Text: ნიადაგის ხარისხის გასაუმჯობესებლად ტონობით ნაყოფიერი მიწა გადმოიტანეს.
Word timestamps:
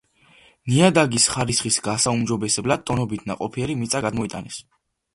ნიადაგის 0.71 1.27
ხარისხის 1.33 1.77
გასაუმჯობესებლად 1.89 2.89
ტონობით 2.91 3.31
ნაყოფიერი 3.33 3.81
მიწა 3.85 4.07
გადმოიტანეს. 4.11 4.63